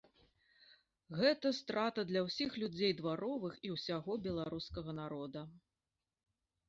Гэта 1.19 1.51
страта 1.57 2.05
для 2.11 2.23
ўсіх 2.29 2.57
людзей 2.63 2.91
дваровых 3.01 3.53
і 3.69 3.73
ўсяго 3.75 4.19
беларускага 4.27 4.91
народа. 5.05 5.41